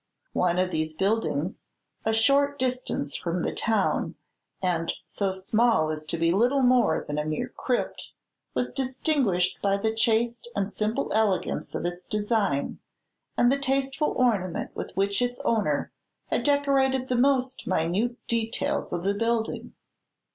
One 0.33 0.57
of 0.57 0.71
these 0.71 0.93
buildings, 0.95 1.67
a 2.05 2.11
short 2.11 2.57
distance 2.57 3.15
from 3.15 3.43
the 3.43 3.53
town, 3.53 4.15
and 4.59 4.91
so 5.05 5.31
small 5.31 5.91
as 5.91 6.07
to 6.07 6.17
be 6.17 6.31
little 6.31 6.63
more 6.63 7.03
than 7.05 7.19
a 7.19 7.23
mere 7.23 7.49
crypt, 7.49 8.09
was 8.55 8.73
distinguished 8.73 9.61
by 9.61 9.77
the 9.77 9.93
chaste 9.93 10.49
and 10.55 10.71
simple 10.71 11.11
elegance 11.13 11.75
of 11.75 11.85
its 11.85 12.07
design, 12.07 12.79
and 13.37 13.51
the 13.51 13.59
tasteful 13.59 14.15
ornament 14.17 14.75
with 14.75 14.89
which 14.95 15.21
its 15.21 15.37
owner 15.45 15.91
had 16.31 16.41
decorated 16.43 17.07
the 17.07 17.15
most 17.15 17.67
minute 17.67 18.17
details 18.27 18.91
of 18.91 19.03
the 19.03 19.13
building. 19.13 19.75